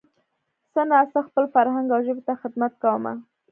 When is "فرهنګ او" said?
1.53-2.01